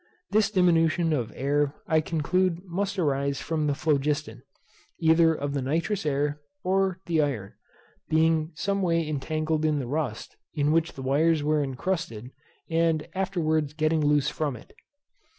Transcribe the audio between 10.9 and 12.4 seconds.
the wires were encrusted,